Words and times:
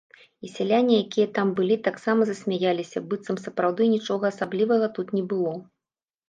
І 0.45 0.49
сяляне, 0.51 0.93
якія 1.05 1.27
там 1.37 1.51
былі, 1.59 1.77
таксама 1.87 2.21
засмяяліся, 2.29 3.03
быццам 3.13 3.37
сапраўды 3.45 3.91
нічога 3.93 4.23
асаблівага 4.35 4.91
тут 4.97 5.07
не 5.19 5.23
было. 5.37 5.55